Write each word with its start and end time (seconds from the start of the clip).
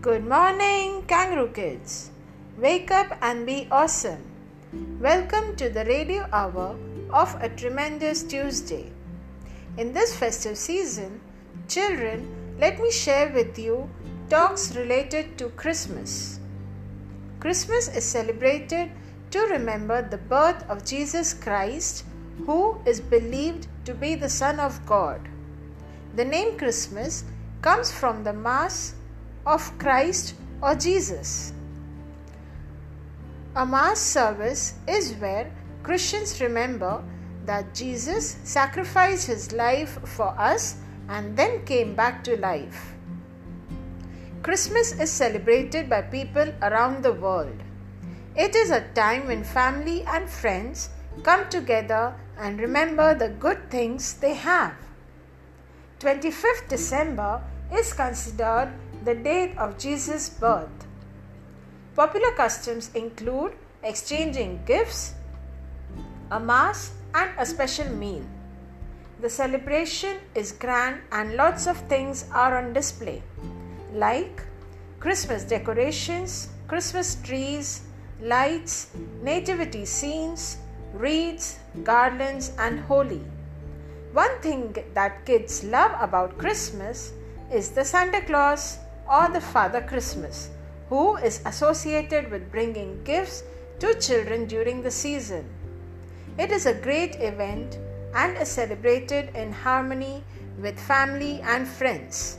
Good 0.00 0.28
morning, 0.28 1.06
kangaroo 1.08 1.50
kids. 1.50 2.12
Wake 2.56 2.92
up 2.92 3.18
and 3.20 3.44
be 3.44 3.66
awesome. 3.68 4.22
Welcome 5.00 5.56
to 5.56 5.68
the 5.68 5.84
radio 5.86 6.24
hour 6.32 6.78
of 7.10 7.34
a 7.42 7.48
tremendous 7.48 8.22
Tuesday. 8.22 8.92
In 9.76 9.92
this 9.92 10.14
festive 10.16 10.56
season, 10.56 11.20
children, 11.66 12.28
let 12.60 12.78
me 12.78 12.92
share 12.92 13.32
with 13.32 13.58
you 13.58 13.90
talks 14.30 14.76
related 14.76 15.36
to 15.38 15.48
Christmas. 15.62 16.38
Christmas 17.40 17.88
is 17.88 18.04
celebrated 18.04 18.92
to 19.32 19.40
remember 19.50 20.00
the 20.00 20.18
birth 20.18 20.62
of 20.70 20.84
Jesus 20.84 21.34
Christ, 21.34 22.04
who 22.46 22.80
is 22.86 23.00
believed 23.00 23.66
to 23.84 23.94
be 23.94 24.14
the 24.14 24.28
Son 24.28 24.60
of 24.60 24.78
God. 24.86 25.20
The 26.14 26.24
name 26.24 26.56
Christmas 26.56 27.24
comes 27.62 27.90
from 27.90 28.22
the 28.22 28.32
Mass 28.32 28.94
of 29.48 29.66
Christ 29.78 30.34
or 30.62 30.74
Jesus. 30.74 31.54
A 33.56 33.64
Mass 33.64 33.98
service 33.98 34.74
is 34.86 35.14
where 35.14 35.50
Christians 35.82 36.40
remember 36.40 37.02
that 37.46 37.74
Jesus 37.74 38.36
sacrificed 38.44 39.26
his 39.26 39.52
life 39.52 39.98
for 40.04 40.28
us 40.38 40.76
and 41.08 41.34
then 41.34 41.64
came 41.64 41.94
back 41.94 42.22
to 42.24 42.36
life. 42.36 42.92
Christmas 44.42 44.92
is 45.00 45.10
celebrated 45.10 45.88
by 45.88 46.02
people 46.02 46.52
around 46.62 47.02
the 47.02 47.14
world. 47.14 47.62
It 48.36 48.54
is 48.54 48.70
a 48.70 48.86
time 48.94 49.26
when 49.28 49.42
family 49.42 50.02
and 50.02 50.28
friends 50.28 50.90
come 51.22 51.48
together 51.48 52.14
and 52.38 52.60
remember 52.60 53.14
the 53.14 53.30
good 53.30 53.70
things 53.70 54.14
they 54.14 54.34
have. 54.34 54.74
25th 56.00 56.68
December 56.68 57.42
is 57.72 57.92
considered 57.92 58.72
the 59.04 59.14
date 59.14 59.56
of 59.58 59.78
Jesus' 59.78 60.28
birth. 60.28 60.86
Popular 61.94 62.32
customs 62.32 62.90
include 62.94 63.52
exchanging 63.82 64.60
gifts, 64.66 65.14
a 66.30 66.40
mass, 66.40 66.92
and 67.14 67.30
a 67.38 67.46
special 67.46 67.88
meal. 67.88 68.24
The 69.20 69.30
celebration 69.30 70.18
is 70.34 70.52
grand 70.52 71.00
and 71.10 71.34
lots 71.34 71.66
of 71.66 71.76
things 71.88 72.26
are 72.32 72.56
on 72.58 72.72
display, 72.72 73.22
like 73.92 74.42
Christmas 75.00 75.42
decorations, 75.44 76.48
Christmas 76.68 77.16
trees, 77.22 77.82
lights, 78.20 78.90
nativity 79.22 79.84
scenes, 79.84 80.58
wreaths, 80.92 81.58
garlands, 81.82 82.52
and 82.58 82.80
holly. 82.80 83.22
One 84.12 84.40
thing 84.40 84.76
that 84.94 85.24
kids 85.26 85.64
love 85.64 85.92
about 86.00 86.38
Christmas 86.38 87.12
is 87.50 87.70
the 87.70 87.84
Santa 87.84 88.20
Claus 88.22 88.78
or 89.10 89.28
the 89.28 89.40
Father 89.40 89.80
Christmas, 89.80 90.50
who 90.88 91.16
is 91.16 91.40
associated 91.46 92.30
with 92.30 92.50
bringing 92.50 93.02
gifts 93.04 93.42
to 93.80 93.98
children 94.00 94.46
during 94.46 94.82
the 94.82 94.90
season. 94.90 95.48
It 96.38 96.50
is 96.50 96.66
a 96.66 96.74
great 96.74 97.16
event 97.16 97.78
and 98.14 98.36
is 98.36 98.48
celebrated 98.48 99.34
in 99.34 99.52
harmony 99.52 100.22
with 100.60 100.78
family 100.78 101.40
and 101.42 101.66
friends. 101.66 102.38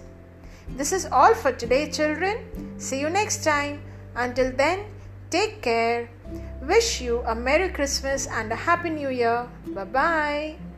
This 0.76 0.92
is 0.92 1.06
all 1.06 1.34
for 1.34 1.52
today, 1.52 1.90
children. 1.90 2.46
See 2.78 3.00
you 3.00 3.10
next 3.10 3.44
time. 3.44 3.82
Until 4.16 4.52
then, 4.52 4.86
take 5.30 5.62
care. 5.62 6.10
Wish 6.62 7.02
you 7.02 7.24
a 7.26 7.34
Merry 7.34 7.70
Christmas 7.70 8.28
and 8.28 8.52
a 8.52 8.56
Happy 8.56 8.90
New 8.90 9.10
Year. 9.10 9.50
Bye 9.74 9.86
bye. 9.86 10.69